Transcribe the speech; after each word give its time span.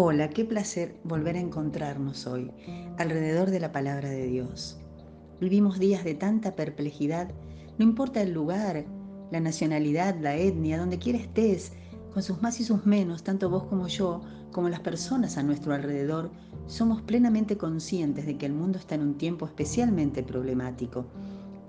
Hola, 0.00 0.30
qué 0.30 0.44
placer 0.44 0.94
volver 1.02 1.34
a 1.34 1.40
encontrarnos 1.40 2.28
hoy 2.28 2.52
alrededor 2.98 3.50
de 3.50 3.58
la 3.58 3.72
palabra 3.72 4.08
de 4.08 4.28
Dios. 4.28 4.78
Vivimos 5.40 5.80
días 5.80 6.04
de 6.04 6.14
tanta 6.14 6.54
perplejidad, 6.54 7.32
no 7.78 7.84
importa 7.84 8.22
el 8.22 8.30
lugar, 8.30 8.84
la 9.32 9.40
nacionalidad, 9.40 10.14
la 10.20 10.36
etnia, 10.36 10.78
donde 10.78 11.00
quiera 11.00 11.18
estés, 11.18 11.72
con 12.14 12.22
sus 12.22 12.40
más 12.40 12.60
y 12.60 12.64
sus 12.64 12.86
menos, 12.86 13.24
tanto 13.24 13.50
vos 13.50 13.64
como 13.64 13.88
yo, 13.88 14.20
como 14.52 14.68
las 14.68 14.78
personas 14.78 15.36
a 15.36 15.42
nuestro 15.42 15.74
alrededor, 15.74 16.30
somos 16.68 17.02
plenamente 17.02 17.56
conscientes 17.56 18.24
de 18.24 18.38
que 18.38 18.46
el 18.46 18.52
mundo 18.52 18.78
está 18.78 18.94
en 18.94 19.02
un 19.02 19.18
tiempo 19.18 19.46
especialmente 19.46 20.22
problemático. 20.22 21.06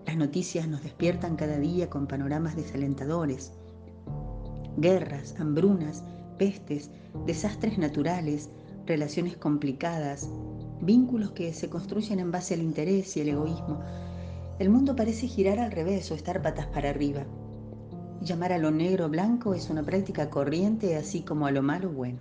Las 0.05 0.17
noticias 0.17 0.67
nos 0.67 0.83
despiertan 0.83 1.35
cada 1.35 1.57
día 1.57 1.89
con 1.89 2.05
panoramas 2.05 2.55
desalentadores. 2.55 3.53
Guerras, 4.77 5.35
hambrunas, 5.39 6.03
pestes, 6.39 6.89
desastres 7.27 7.77
naturales, 7.77 8.49
relaciones 8.87 9.37
complicadas, 9.37 10.27
vínculos 10.81 11.31
que 11.33 11.53
se 11.53 11.69
construyen 11.69 12.19
en 12.19 12.31
base 12.31 12.55
al 12.55 12.63
interés 12.63 13.15
y 13.15 13.21
el 13.21 13.29
egoísmo. 13.29 13.79
El 14.57 14.71
mundo 14.71 14.95
parece 14.95 15.27
girar 15.27 15.59
al 15.59 15.71
revés 15.71 16.09
o 16.09 16.15
estar 16.15 16.41
patas 16.41 16.65
para 16.65 16.89
arriba. 16.89 17.25
Llamar 18.21 18.51
a 18.51 18.57
lo 18.57 18.71
negro 18.71 19.07
blanco 19.07 19.53
es 19.53 19.69
una 19.69 19.83
práctica 19.83 20.31
corriente, 20.31 20.95
así 20.95 21.21
como 21.21 21.45
a 21.45 21.51
lo 21.51 21.61
malo 21.61 21.89
bueno. 21.89 22.19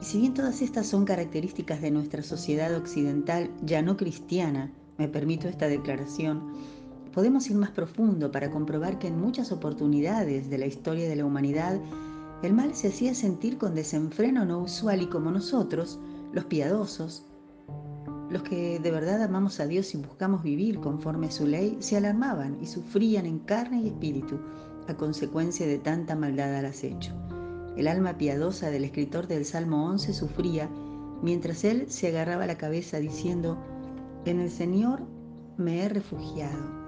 Y 0.00 0.04
si 0.04 0.20
bien 0.20 0.34
todas 0.34 0.62
estas 0.62 0.86
son 0.86 1.04
características 1.04 1.82
de 1.82 1.90
nuestra 1.90 2.22
sociedad 2.22 2.72
occidental 2.76 3.50
ya 3.62 3.82
no 3.82 3.96
cristiana, 3.96 4.72
me 4.96 5.08
permito 5.08 5.48
esta 5.48 5.66
declaración, 5.66 6.52
podemos 7.12 7.50
ir 7.50 7.56
más 7.56 7.70
profundo 7.70 8.30
para 8.30 8.50
comprobar 8.50 8.98
que 8.98 9.08
en 9.08 9.20
muchas 9.20 9.50
oportunidades 9.50 10.48
de 10.50 10.58
la 10.58 10.66
historia 10.66 11.08
de 11.08 11.16
la 11.16 11.24
humanidad 11.24 11.80
el 12.42 12.52
mal 12.52 12.74
se 12.74 12.88
hacía 12.88 13.14
sentir 13.14 13.58
con 13.58 13.74
desenfreno 13.74 14.44
no 14.44 14.60
usual 14.60 15.02
y 15.02 15.06
como 15.06 15.30
nosotros, 15.30 15.98
los 16.32 16.44
piadosos, 16.44 17.24
los 18.30 18.42
que 18.42 18.78
de 18.78 18.90
verdad 18.90 19.22
amamos 19.22 19.58
a 19.58 19.66
Dios 19.66 19.94
y 19.94 19.98
buscamos 19.98 20.42
vivir 20.42 20.80
conforme 20.80 21.28
a 21.28 21.30
su 21.30 21.46
ley, 21.46 21.78
se 21.80 21.96
alarmaban 21.96 22.58
y 22.60 22.66
sufrían 22.66 23.26
en 23.26 23.38
carne 23.38 23.82
y 23.82 23.88
espíritu 23.88 24.38
a 24.86 24.94
consecuencia 24.94 25.66
de 25.66 25.78
tanta 25.78 26.14
maldad 26.14 26.54
al 26.54 26.66
acecho. 26.66 27.12
El 27.76 27.88
alma 27.88 28.18
piadosa 28.18 28.70
del 28.70 28.84
escritor 28.84 29.28
del 29.28 29.44
Salmo 29.44 29.86
11 29.86 30.12
sufría 30.12 30.68
mientras 31.22 31.64
él 31.64 31.90
se 31.90 32.08
agarraba 32.08 32.46
la 32.46 32.58
cabeza 32.58 32.98
diciendo, 32.98 33.56
en 34.24 34.40
el 34.40 34.50
Señor 34.50 35.00
me 35.56 35.82
he 35.82 35.88
refugiado. 35.88 36.78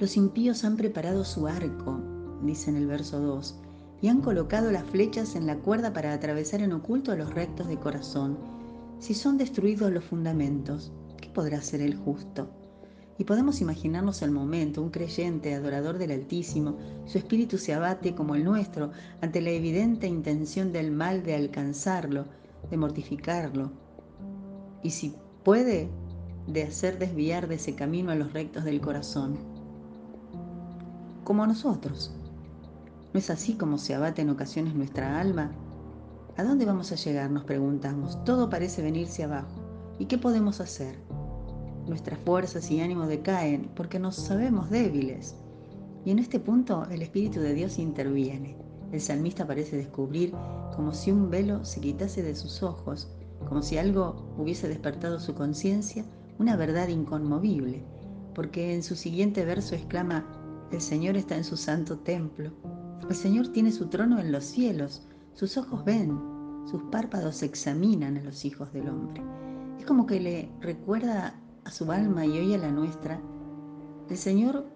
Los 0.00 0.16
impíos 0.16 0.64
han 0.64 0.76
preparado 0.76 1.24
su 1.24 1.46
arco, 1.46 2.00
dice 2.42 2.70
en 2.70 2.76
el 2.76 2.86
verso 2.86 3.20
2, 3.20 3.60
y 4.02 4.08
han 4.08 4.20
colocado 4.20 4.70
las 4.70 4.84
flechas 4.84 5.34
en 5.34 5.46
la 5.46 5.56
cuerda 5.56 5.92
para 5.92 6.12
atravesar 6.12 6.60
en 6.60 6.72
oculto 6.72 7.12
a 7.12 7.16
los 7.16 7.34
rectos 7.34 7.68
de 7.68 7.78
corazón. 7.78 8.38
Si 8.98 9.14
son 9.14 9.38
destruidos 9.38 9.90
los 9.90 10.04
fundamentos, 10.04 10.92
¿qué 11.20 11.28
podrá 11.28 11.58
hacer 11.58 11.80
el 11.80 11.96
justo? 11.96 12.50
Y 13.18 13.24
podemos 13.24 13.60
imaginarnos 13.60 14.20
el 14.22 14.30
momento, 14.30 14.82
un 14.82 14.90
creyente, 14.90 15.54
adorador 15.54 15.96
del 15.96 16.10
Altísimo, 16.10 16.76
su 17.06 17.16
espíritu 17.16 17.56
se 17.56 17.72
abate 17.72 18.14
como 18.14 18.34
el 18.34 18.44
nuestro 18.44 18.90
ante 19.22 19.40
la 19.40 19.50
evidente 19.50 20.06
intención 20.06 20.72
del 20.72 20.90
mal 20.90 21.22
de 21.22 21.34
alcanzarlo, 21.34 22.26
de 22.70 22.76
mortificarlo. 22.76 23.70
Y 24.82 24.90
si 24.90 25.14
puede, 25.44 25.88
de 26.46 26.62
hacer 26.62 26.98
desviar 26.98 27.48
de 27.48 27.56
ese 27.56 27.74
camino 27.74 28.12
a 28.12 28.14
los 28.14 28.32
rectos 28.32 28.64
del 28.64 28.80
corazón. 28.80 29.36
Como 31.24 31.42
a 31.42 31.46
nosotros. 31.46 32.14
¿No 33.16 33.20
es 33.20 33.30
así 33.30 33.54
como 33.54 33.78
se 33.78 33.94
abate 33.94 34.20
en 34.20 34.28
ocasiones 34.28 34.74
nuestra 34.74 35.18
alma? 35.18 35.50
¿A 36.36 36.44
dónde 36.44 36.66
vamos 36.66 36.92
a 36.92 36.96
llegar? 36.96 37.30
Nos 37.30 37.44
preguntamos. 37.44 38.22
Todo 38.26 38.50
parece 38.50 38.82
venirse 38.82 39.24
abajo. 39.24 39.94
¿Y 39.98 40.04
qué 40.04 40.18
podemos 40.18 40.60
hacer? 40.60 40.98
Nuestras 41.86 42.18
fuerzas 42.18 42.70
y 42.70 42.82
ánimos 42.82 43.08
decaen 43.08 43.70
porque 43.74 43.98
nos 43.98 44.16
sabemos 44.16 44.68
débiles. 44.68 45.34
Y 46.04 46.10
en 46.10 46.18
este 46.18 46.40
punto 46.40 46.84
el 46.90 47.00
Espíritu 47.00 47.40
de 47.40 47.54
Dios 47.54 47.78
interviene. 47.78 48.58
El 48.92 49.00
salmista 49.00 49.46
parece 49.46 49.78
descubrir 49.78 50.34
como 50.74 50.92
si 50.92 51.10
un 51.10 51.30
velo 51.30 51.64
se 51.64 51.80
quitase 51.80 52.22
de 52.22 52.36
sus 52.36 52.62
ojos, 52.62 53.08
como 53.48 53.62
si 53.62 53.78
algo 53.78 54.30
hubiese 54.36 54.68
despertado 54.68 55.20
su 55.20 55.34
conciencia, 55.34 56.04
una 56.38 56.54
verdad 56.54 56.88
inconmovible, 56.88 57.82
porque 58.34 58.74
en 58.74 58.82
su 58.82 58.94
siguiente 58.94 59.46
verso 59.46 59.74
exclama, 59.74 60.26
el 60.70 60.82
Señor 60.82 61.16
está 61.16 61.34
en 61.34 61.44
su 61.44 61.56
santo 61.56 62.00
templo, 62.00 62.52
el 63.08 63.14
Señor 63.14 63.48
tiene 63.48 63.70
su 63.70 63.86
trono 63.86 64.18
en 64.18 64.32
los 64.32 64.44
cielos, 64.44 65.06
sus 65.32 65.56
ojos 65.56 65.84
ven, 65.84 66.18
sus 66.66 66.82
párpados 66.84 67.42
examinan 67.42 68.16
a 68.16 68.22
los 68.22 68.44
hijos 68.44 68.72
del 68.72 68.88
hombre. 68.88 69.22
Es 69.78 69.86
como 69.86 70.06
que 70.06 70.20
le 70.20 70.50
recuerda 70.60 71.40
a 71.64 71.70
su 71.70 71.92
alma 71.92 72.26
y 72.26 72.38
hoy 72.38 72.54
a 72.54 72.58
la 72.58 72.72
nuestra, 72.72 73.20
el 74.08 74.16
Señor 74.16 74.66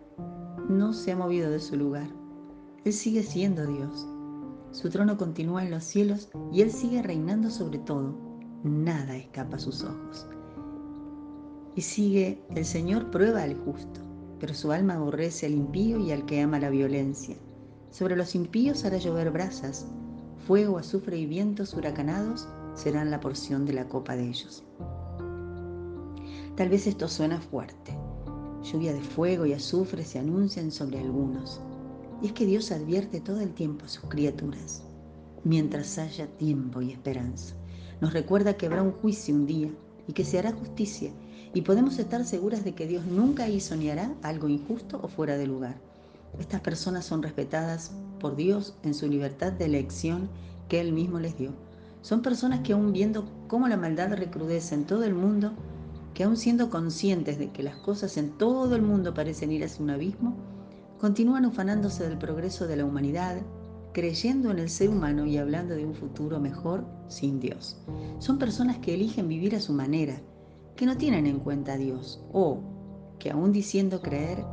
no 0.68 0.92
se 0.92 1.12
ha 1.12 1.16
movido 1.16 1.50
de 1.50 1.60
su 1.60 1.76
lugar. 1.76 2.08
Él 2.84 2.92
sigue 2.92 3.22
siendo 3.22 3.66
Dios. 3.66 4.06
Su 4.70 4.88
trono 4.88 5.16
continúa 5.16 5.64
en 5.64 5.70
los 5.70 5.84
cielos 5.84 6.30
y 6.52 6.62
Él 6.62 6.70
sigue 6.70 7.02
reinando 7.02 7.50
sobre 7.50 7.78
todo. 7.80 8.14
Nada 8.62 9.16
escapa 9.16 9.56
a 9.56 9.60
sus 9.60 9.82
ojos. 9.82 10.26
Y 11.74 11.82
sigue, 11.82 12.42
el 12.54 12.64
Señor 12.64 13.10
prueba 13.10 13.42
al 13.42 13.56
justo, 13.56 14.00
pero 14.38 14.54
su 14.54 14.70
alma 14.70 14.94
aborrece 14.94 15.46
al 15.46 15.54
impío 15.54 15.98
y 15.98 16.12
al 16.12 16.26
que 16.26 16.40
ama 16.40 16.58
la 16.58 16.70
violencia. 16.70 17.36
Sobre 17.90 18.16
los 18.16 18.34
impíos 18.34 18.84
hará 18.84 18.98
llover 18.98 19.30
brasas, 19.30 19.86
fuego, 20.46 20.78
azufre 20.78 21.18
y 21.18 21.26
vientos 21.26 21.74
huracanados 21.74 22.48
serán 22.74 23.10
la 23.10 23.20
porción 23.20 23.66
de 23.66 23.72
la 23.72 23.88
copa 23.88 24.16
de 24.16 24.28
ellos. 24.28 24.62
Tal 26.56 26.68
vez 26.68 26.86
esto 26.86 27.08
suena 27.08 27.40
fuerte. 27.40 27.96
Lluvia 28.62 28.92
de 28.92 29.00
fuego 29.00 29.46
y 29.46 29.54
azufre 29.54 30.04
se 30.04 30.18
anuncian 30.18 30.70
sobre 30.70 31.00
algunos. 31.00 31.60
Y 32.22 32.26
es 32.26 32.32
que 32.32 32.46
Dios 32.46 32.70
advierte 32.70 33.20
todo 33.20 33.40
el 33.40 33.54
tiempo 33.54 33.86
a 33.86 33.88
sus 33.88 34.04
criaturas, 34.04 34.82
mientras 35.42 35.98
haya 35.98 36.26
tiempo 36.36 36.82
y 36.82 36.92
esperanza. 36.92 37.54
Nos 38.00 38.12
recuerda 38.12 38.56
que 38.56 38.66
habrá 38.66 38.82
un 38.82 38.92
juicio 38.92 39.34
un 39.34 39.46
día 39.46 39.70
y 40.06 40.12
que 40.12 40.24
se 40.24 40.38
hará 40.38 40.52
justicia, 40.52 41.10
y 41.54 41.62
podemos 41.62 41.98
estar 41.98 42.24
seguras 42.24 42.62
de 42.62 42.74
que 42.74 42.86
Dios 42.86 43.04
nunca 43.06 43.48
hizo 43.48 43.74
ni 43.74 43.90
hará 43.90 44.14
algo 44.22 44.48
injusto 44.48 45.00
o 45.02 45.08
fuera 45.08 45.36
de 45.36 45.46
lugar. 45.46 45.89
Estas 46.38 46.60
personas 46.60 47.04
son 47.04 47.22
respetadas 47.22 47.92
por 48.18 48.36
Dios 48.36 48.74
en 48.82 48.94
su 48.94 49.08
libertad 49.08 49.52
de 49.52 49.64
elección 49.64 50.28
que 50.68 50.80
Él 50.80 50.92
mismo 50.92 51.18
les 51.18 51.36
dio. 51.36 51.52
Son 52.02 52.22
personas 52.22 52.60
que 52.60 52.72
aún 52.72 52.92
viendo 52.92 53.28
cómo 53.48 53.68
la 53.68 53.76
maldad 53.76 54.12
recrudece 54.14 54.74
en 54.74 54.84
todo 54.84 55.04
el 55.04 55.14
mundo, 55.14 55.52
que 56.14 56.24
aún 56.24 56.36
siendo 56.36 56.70
conscientes 56.70 57.38
de 57.38 57.50
que 57.50 57.62
las 57.62 57.76
cosas 57.76 58.16
en 58.16 58.30
todo 58.38 58.74
el 58.74 58.82
mundo 58.82 59.12
parecen 59.12 59.52
ir 59.52 59.64
hacia 59.64 59.82
un 59.82 59.90
abismo, 59.90 60.36
continúan 60.98 61.46
ufanándose 61.46 62.08
del 62.08 62.18
progreso 62.18 62.66
de 62.66 62.76
la 62.76 62.84
humanidad, 62.84 63.36
creyendo 63.92 64.50
en 64.50 64.58
el 64.58 64.68
ser 64.68 64.90
humano 64.90 65.26
y 65.26 65.36
hablando 65.36 65.74
de 65.74 65.84
un 65.84 65.94
futuro 65.94 66.38
mejor 66.38 66.84
sin 67.08 67.40
Dios. 67.40 67.78
Son 68.18 68.38
personas 68.38 68.78
que 68.78 68.94
eligen 68.94 69.28
vivir 69.28 69.56
a 69.56 69.60
su 69.60 69.72
manera, 69.72 70.20
que 70.76 70.86
no 70.86 70.96
tienen 70.96 71.26
en 71.26 71.40
cuenta 71.40 71.72
a 71.72 71.76
Dios 71.76 72.22
o 72.32 72.60
que 73.18 73.30
aún 73.30 73.52
diciendo 73.52 74.00
creer, 74.00 74.44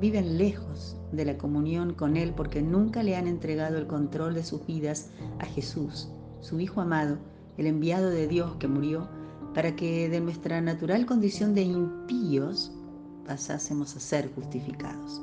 viven 0.00 0.38
lejos 0.38 0.96
de 1.12 1.24
la 1.24 1.36
comunión 1.36 1.94
con 1.94 2.16
Él 2.16 2.32
porque 2.34 2.62
nunca 2.62 3.02
le 3.02 3.16
han 3.16 3.28
entregado 3.28 3.78
el 3.78 3.86
control 3.86 4.34
de 4.34 4.44
sus 4.44 4.66
vidas 4.66 5.10
a 5.38 5.44
Jesús, 5.44 6.08
su 6.40 6.58
Hijo 6.58 6.80
amado, 6.80 7.18
el 7.58 7.66
enviado 7.66 8.08
de 8.10 8.26
Dios 8.26 8.56
que 8.56 8.68
murió 8.68 9.08
para 9.54 9.76
que 9.76 10.08
de 10.08 10.20
nuestra 10.20 10.60
natural 10.60 11.06
condición 11.06 11.54
de 11.54 11.62
impíos 11.62 12.72
pasásemos 13.26 13.94
a 13.94 14.00
ser 14.00 14.32
justificados. 14.34 15.20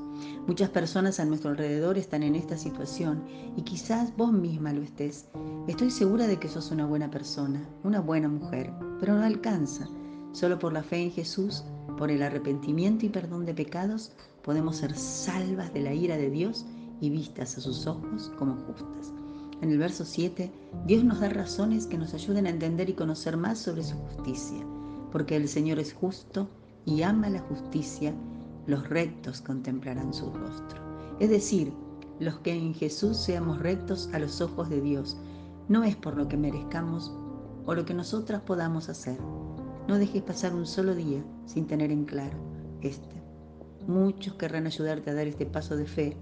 Muchas 0.48 0.70
personas 0.70 1.20
a 1.20 1.26
nuestro 1.26 1.50
alrededor 1.50 1.98
están 1.98 2.24
en 2.24 2.36
esta 2.36 2.58
situación 2.58 3.24
y 3.56 3.64
quizás 3.64 4.16
vos 4.16 4.32
misma 4.32 4.74
lo 4.74 4.82
estés. 4.82 5.26
Estoy 5.68 5.92
segura 5.92 6.28
de 6.28 6.38
que 6.38 6.48
sos 6.48 6.72
una 6.72 6.86
buena 6.86 7.10
persona, 7.12 7.68
una 7.84 8.00
buena 8.00 8.30
mujer, 8.30 8.72
pero 9.00 9.16
no 9.16 9.24
alcanza. 9.24 9.88
Solo 10.32 10.60
por 10.60 10.72
la 10.72 10.84
fe 10.84 11.02
en 11.04 11.12
Jesús, 11.12 11.64
por 11.98 12.12
el 12.12 12.24
arrepentimiento 12.24 13.06
y 13.06 13.10
perdón 13.10 13.46
de 13.46 13.54
pecados, 13.54 14.12
podemos 14.44 14.78
ser 14.78 14.96
salvas 14.96 15.74
de 15.74 15.82
la 15.82 15.94
ira 15.94 16.16
de 16.16 16.30
Dios 16.30 16.66
y 17.02 17.10
vistas 17.10 17.58
a 17.58 17.62
sus 17.62 17.86
ojos 17.86 18.32
como 18.38 18.56
justas. 18.56 19.12
En 19.62 19.72
el 19.72 19.80
verso 19.80 20.06
7, 20.06 20.52
Dios 20.86 21.04
nos 21.04 21.20
da 21.20 21.30
razones 21.30 21.88
que 21.88 21.98
nos 21.98 22.14
ayuden 22.14 22.46
a 22.46 22.52
entender 22.52 22.90
y 22.90 22.94
conocer 22.94 23.36
más 23.36 23.58
sobre 23.58 23.84
su 23.84 23.96
justicia, 23.98 24.64
porque 25.12 25.36
el 25.36 25.48
Señor 25.48 25.80
es 25.80 25.94
justo 25.94 26.48
y 26.86 27.02
ama 27.02 27.30
la 27.30 27.42
justicia, 27.42 28.14
los 28.68 28.88
rectos 28.88 29.42
contemplarán 29.42 30.14
su 30.14 30.32
rostro. 30.32 30.82
Es 31.20 31.30
decir, 31.30 31.74
los 32.20 32.40
que 32.40 32.54
en 32.54 32.74
Jesús 32.74 33.18
seamos 33.18 33.60
rectos 33.60 34.10
a 34.14 34.20
los 34.20 34.42
ojos 34.42 34.70
de 34.70 34.82
Dios, 34.82 35.18
no 35.68 35.84
es 35.84 35.96
por 35.96 36.16
lo 36.16 36.28
que 36.28 36.38
merezcamos 36.38 37.12
o 37.66 37.74
lo 37.74 37.84
que 37.86 37.94
nosotras 37.94 38.42
podamos 38.42 38.90
hacer. 38.90 39.18
No 39.88 39.98
dejes 39.98 40.22
pasar 40.22 40.54
un 40.54 40.66
solo 40.66 40.96
día 40.96 41.24
sin 41.46 41.66
tener 41.66 41.92
en 41.92 42.04
claro 42.04 42.38
este. 42.82 43.16
Muchos 43.88 44.34
querrán 44.34 44.68
ayudarte 44.68 45.10
a 45.10 45.14
dar 45.14 45.28
este 45.28 45.46
paso 45.46 45.78
de 45.78 45.86
fe. 45.86 46.18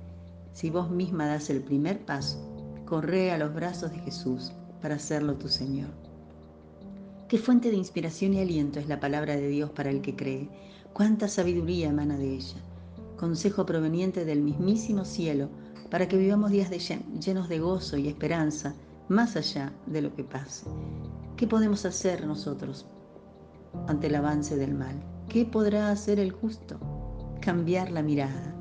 Si 0.53 0.69
vos 0.69 0.91
misma 0.91 1.25
das 1.25 1.50
el 1.50 1.63
primer 1.63 2.06
paso, 2.06 2.38
corre 2.85 3.31
a 3.31 3.39
los 3.39 3.56
brazos 3.56 3.91
de 3.91 3.97
Jesús 4.00 4.53
para 4.83 4.95
hacerlo 4.95 5.35
tu 5.35 5.47
Señor. 5.47 5.89
Qué 7.27 7.39
fuente 7.39 7.71
de 7.71 7.77
inspiración 7.77 8.35
y 8.35 8.39
aliento 8.39 8.79
es 8.79 8.88
la 8.88 9.00
palabra 9.00 9.35
de 9.35 9.47
Dios 9.47 9.71
para 9.71 9.89
el 9.89 10.01
que 10.01 10.15
cree. 10.15 10.47
Cuánta 10.94 11.27
sabiduría 11.27 11.89
emana 11.89 12.17
de 12.17 12.35
ella. 12.35 12.57
Consejo 13.17 13.65
proveniente 13.65 14.25
del 14.25 14.44
mismísimo 14.44 15.06
cielo 15.06 15.50
para 15.89 16.07
que 16.07 16.17
vivamos 16.17 16.51
días 16.51 16.69
llenos 16.69 17.50
de 17.50 17.59
gozo 17.59 17.97
y 17.97 18.07
esperanza 18.07 18.75
más 19.09 19.35
allá 19.35 19.73
de 19.88 20.03
lo 20.03 20.13
que 20.15 20.23
pase. 20.23 20.67
¿Qué 21.35 21.47
podemos 21.47 21.83
hacer 21.85 22.27
nosotros 22.27 22.85
ante 23.88 24.07
el 24.07 24.16
avance 24.16 24.56
del 24.56 24.74
mal? 24.74 25.01
¿Qué 25.30 25.45
podrá 25.45 25.92
hacer 25.92 26.19
el 26.19 26.31
justo? 26.31 26.80
Cambiar 27.42 27.92
la 27.92 28.01
mirada, 28.01 28.56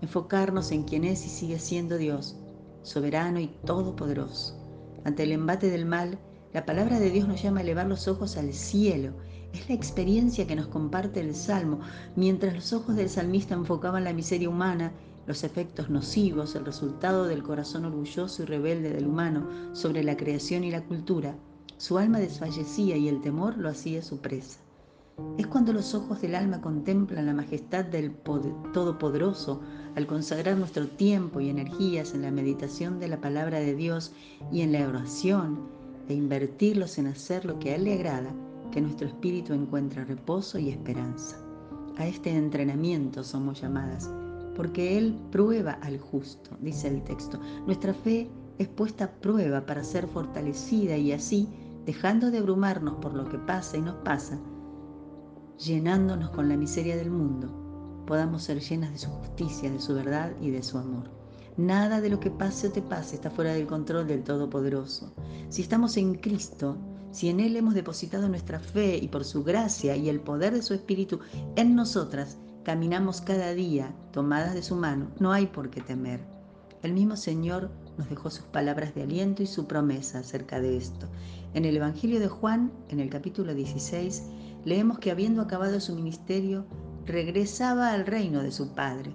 enfocarnos 0.00 0.72
en 0.72 0.82
quien 0.82 1.04
es 1.04 1.24
y 1.26 1.28
sigue 1.28 1.58
siendo 1.58 1.96
Dios, 1.96 2.36
soberano 2.82 3.40
y 3.40 3.48
todopoderoso. 3.64 4.58
Ante 5.04 5.22
el 5.22 5.32
embate 5.32 5.70
del 5.70 5.86
mal, 5.86 6.18
la 6.52 6.66
palabra 6.66 7.00
de 7.00 7.10
Dios 7.10 7.26
nos 7.28 7.42
llama 7.42 7.60
a 7.60 7.62
elevar 7.62 7.86
los 7.86 8.08
ojos 8.08 8.36
al 8.36 8.52
cielo. 8.52 9.12
Es 9.52 9.68
la 9.68 9.74
experiencia 9.74 10.46
que 10.46 10.56
nos 10.56 10.66
comparte 10.66 11.20
el 11.20 11.34
Salmo. 11.34 11.80
Mientras 12.16 12.54
los 12.54 12.72
ojos 12.72 12.96
del 12.96 13.08
salmista 13.08 13.54
enfocaban 13.54 14.04
la 14.04 14.12
miseria 14.12 14.48
humana, 14.48 14.92
los 15.26 15.44
efectos 15.44 15.88
nocivos, 15.88 16.54
el 16.54 16.64
resultado 16.64 17.24
del 17.24 17.42
corazón 17.42 17.84
orgulloso 17.84 18.42
y 18.42 18.46
rebelde 18.46 18.90
del 18.90 19.06
humano 19.06 19.48
sobre 19.72 20.02
la 20.02 20.16
creación 20.16 20.64
y 20.64 20.70
la 20.70 20.84
cultura, 20.84 21.36
su 21.82 21.98
alma 21.98 22.20
desfallecía 22.20 22.96
y 22.96 23.08
el 23.08 23.20
temor 23.22 23.58
lo 23.58 23.68
hacía 23.68 24.02
su 24.02 24.18
presa. 24.18 24.60
Es 25.36 25.48
cuando 25.48 25.72
los 25.72 25.96
ojos 25.96 26.20
del 26.20 26.36
alma 26.36 26.60
contemplan 26.60 27.26
la 27.26 27.34
majestad 27.34 27.84
del 27.84 28.14
Todopoderoso 28.72 29.60
al 29.96 30.06
consagrar 30.06 30.56
nuestro 30.56 30.86
tiempo 30.86 31.40
y 31.40 31.48
energías 31.48 32.14
en 32.14 32.22
la 32.22 32.30
meditación 32.30 33.00
de 33.00 33.08
la 33.08 33.20
palabra 33.20 33.58
de 33.58 33.74
Dios 33.74 34.12
y 34.52 34.60
en 34.60 34.70
la 34.70 34.86
oración 34.86 35.58
e 36.08 36.14
invertirlos 36.14 36.98
en 36.98 37.08
hacer 37.08 37.44
lo 37.44 37.58
que 37.58 37.72
a 37.72 37.74
Él 37.74 37.82
le 37.82 37.94
agrada, 37.94 38.32
que 38.70 38.80
nuestro 38.80 39.08
espíritu 39.08 39.52
encuentra 39.52 40.04
reposo 40.04 40.60
y 40.60 40.68
esperanza. 40.68 41.36
A 41.96 42.06
este 42.06 42.30
entrenamiento 42.30 43.24
somos 43.24 43.60
llamadas, 43.60 44.08
porque 44.54 44.96
Él 44.98 45.18
prueba 45.32 45.72
al 45.82 45.98
justo, 45.98 46.56
dice 46.60 46.86
el 46.86 47.02
texto. 47.02 47.40
Nuestra 47.66 47.92
fe 47.92 48.30
es 48.58 48.68
puesta 48.68 49.06
a 49.06 49.10
prueba 49.10 49.66
para 49.66 49.82
ser 49.82 50.06
fortalecida 50.06 50.96
y 50.96 51.10
así, 51.10 51.48
dejando 51.84 52.30
de 52.30 52.38
abrumarnos 52.38 52.96
por 52.96 53.14
lo 53.14 53.28
que 53.28 53.38
pasa 53.38 53.76
y 53.76 53.82
nos 53.82 53.96
pasa, 53.96 54.38
llenándonos 55.58 56.30
con 56.30 56.48
la 56.48 56.56
miseria 56.56 56.96
del 56.96 57.10
mundo, 57.10 58.04
podamos 58.06 58.42
ser 58.42 58.60
llenas 58.60 58.92
de 58.92 58.98
su 58.98 59.10
justicia, 59.10 59.70
de 59.70 59.80
su 59.80 59.94
verdad 59.94 60.32
y 60.40 60.50
de 60.50 60.62
su 60.62 60.78
amor. 60.78 61.10
Nada 61.56 62.00
de 62.00 62.08
lo 62.08 62.18
que 62.18 62.30
pase 62.30 62.68
o 62.68 62.72
te 62.72 62.82
pase 62.82 63.16
está 63.16 63.30
fuera 63.30 63.52
del 63.52 63.66
control 63.66 64.06
del 64.06 64.24
Todopoderoso. 64.24 65.12
Si 65.50 65.60
estamos 65.60 65.96
en 65.98 66.14
Cristo, 66.14 66.78
si 67.10 67.28
en 67.28 67.40
Él 67.40 67.56
hemos 67.56 67.74
depositado 67.74 68.28
nuestra 68.28 68.58
fe 68.58 68.96
y 68.96 69.08
por 69.08 69.24
su 69.24 69.44
gracia 69.44 69.94
y 69.96 70.08
el 70.08 70.20
poder 70.20 70.54
de 70.54 70.62
su 70.62 70.72
Espíritu 70.72 71.20
en 71.56 71.74
nosotras, 71.74 72.38
caminamos 72.64 73.20
cada 73.20 73.52
día 73.52 73.94
tomadas 74.12 74.54
de 74.54 74.62
su 74.62 74.76
mano, 74.76 75.08
no 75.18 75.32
hay 75.32 75.46
por 75.46 75.68
qué 75.68 75.82
temer. 75.82 76.20
El 76.82 76.94
mismo 76.94 77.16
Señor 77.16 77.70
nos 77.98 78.08
dejó 78.08 78.30
sus 78.30 78.44
palabras 78.44 78.94
de 78.94 79.02
aliento 79.02 79.42
y 79.42 79.46
su 79.46 79.66
promesa 79.66 80.20
acerca 80.20 80.60
de 80.60 80.76
esto. 80.76 81.06
En 81.54 81.64
el 81.64 81.76
Evangelio 81.76 82.20
de 82.20 82.28
Juan, 82.28 82.72
en 82.88 83.00
el 83.00 83.10
capítulo 83.10 83.54
16, 83.54 84.22
leemos 84.64 84.98
que 84.98 85.10
habiendo 85.10 85.42
acabado 85.42 85.80
su 85.80 85.94
ministerio, 85.94 86.66
regresaba 87.06 87.92
al 87.92 88.06
reino 88.06 88.42
de 88.42 88.52
su 88.52 88.74
Padre. 88.74 89.14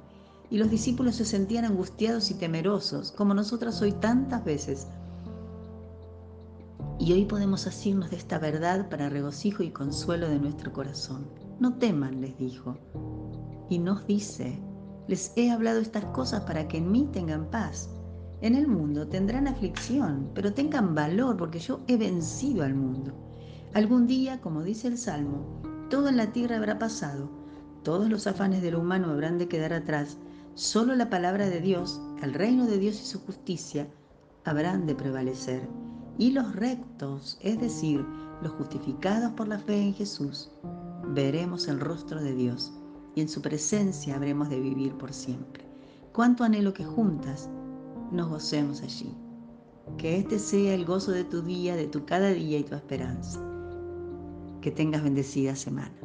Y 0.49 0.57
los 0.57 0.69
discípulos 0.69 1.15
se 1.15 1.25
sentían 1.25 1.65
angustiados 1.65 2.31
y 2.31 2.35
temerosos, 2.35 3.11
como 3.11 3.33
nosotras 3.33 3.81
hoy 3.81 3.91
tantas 3.91 4.45
veces. 4.45 4.87
Y 6.99 7.13
hoy 7.13 7.25
podemos 7.25 7.67
asirnos 7.67 8.09
de 8.09 8.17
esta 8.17 8.39
verdad 8.39 8.89
para 8.89 9.09
regocijo 9.09 9.63
y 9.63 9.71
consuelo 9.71 10.29
de 10.29 10.39
nuestro 10.39 10.71
corazón. 10.71 11.27
No 11.59 11.75
teman, 11.77 12.21
les 12.21 12.37
dijo. 12.37 12.77
Y 13.69 13.79
nos 13.79 14.07
dice, 14.07 14.59
les 15.07 15.33
he 15.35 15.51
hablado 15.51 15.79
estas 15.79 16.05
cosas 16.05 16.41
para 16.41 16.67
que 16.67 16.77
en 16.77 16.91
mí 16.91 17.07
tengan 17.11 17.49
paz. 17.49 17.89
En 18.39 18.53
el 18.53 18.67
mundo 18.67 19.07
tendrán 19.07 19.47
aflicción, 19.47 20.29
pero 20.35 20.53
tengan 20.53 20.93
valor 20.93 21.37
porque 21.37 21.59
yo 21.59 21.81
he 21.87 21.97
vencido 21.97 22.63
al 22.63 22.75
mundo. 22.75 23.13
Algún 23.73 24.05
día, 24.05 24.39
como 24.41 24.63
dice 24.63 24.87
el 24.87 24.97
Salmo, 24.97 25.61
todo 25.89 26.09
en 26.09 26.17
la 26.17 26.31
tierra 26.31 26.57
habrá 26.57 26.77
pasado, 26.77 27.29
todos 27.83 28.09
los 28.09 28.27
afanes 28.27 28.61
de 28.61 28.71
lo 28.71 28.81
humano 28.81 29.09
habrán 29.09 29.39
de 29.39 29.47
quedar 29.47 29.73
atrás, 29.73 30.17
solo 30.53 30.95
la 30.95 31.09
palabra 31.09 31.49
de 31.49 31.61
Dios, 31.61 31.99
el 32.21 32.33
reino 32.33 32.65
de 32.67 32.77
Dios 32.77 33.01
y 33.01 33.05
su 33.05 33.19
justicia 33.21 33.87
habrán 34.45 34.85
de 34.85 34.93
prevalecer. 34.93 35.67
Y 36.19 36.31
los 36.31 36.55
rectos, 36.55 37.39
es 37.41 37.59
decir, 37.59 38.05
los 38.43 38.51
justificados 38.53 39.31
por 39.31 39.47
la 39.47 39.57
fe 39.57 39.81
en 39.81 39.93
Jesús, 39.93 40.51
veremos 41.07 41.67
el 41.67 41.79
rostro 41.79 42.21
de 42.21 42.35
Dios 42.35 42.73
y 43.15 43.21
en 43.21 43.29
su 43.29 43.41
presencia 43.41 44.15
habremos 44.15 44.49
de 44.49 44.59
vivir 44.59 44.93
por 44.93 45.11
siempre. 45.11 45.65
Cuánto 46.13 46.43
anhelo 46.43 46.73
que 46.73 46.85
juntas 46.85 47.49
nos 48.11 48.29
gocemos 48.29 48.81
allí. 48.81 49.15
Que 49.97 50.17
este 50.17 50.39
sea 50.39 50.73
el 50.73 50.85
gozo 50.85 51.11
de 51.11 51.23
tu 51.23 51.41
día, 51.41 51.75
de 51.75 51.87
tu 51.87 52.05
cada 52.05 52.29
día 52.29 52.59
y 52.59 52.63
tu 52.63 52.75
esperanza. 52.75 53.39
Que 54.61 54.71
tengas 54.71 55.03
bendecida 55.03 55.55
semana. 55.55 55.95